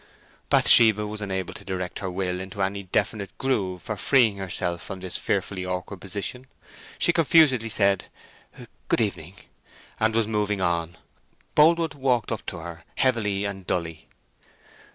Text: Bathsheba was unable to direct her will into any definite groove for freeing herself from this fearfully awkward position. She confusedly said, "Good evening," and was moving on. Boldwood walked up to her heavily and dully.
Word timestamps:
Bathsheba 0.49 1.05
was 1.05 1.21
unable 1.21 1.53
to 1.53 1.63
direct 1.63 1.99
her 1.99 2.09
will 2.09 2.39
into 2.41 2.63
any 2.63 2.81
definite 2.81 3.37
groove 3.37 3.83
for 3.83 3.95
freeing 3.95 4.37
herself 4.37 4.81
from 4.81 4.99
this 4.99 5.15
fearfully 5.15 5.63
awkward 5.63 6.01
position. 6.01 6.47
She 6.97 7.13
confusedly 7.13 7.69
said, 7.69 8.05
"Good 8.87 8.99
evening," 9.01 9.35
and 9.99 10.15
was 10.15 10.25
moving 10.25 10.59
on. 10.59 10.95
Boldwood 11.53 11.93
walked 11.93 12.31
up 12.31 12.43
to 12.47 12.57
her 12.57 12.83
heavily 12.95 13.45
and 13.45 13.67
dully. 13.67 14.07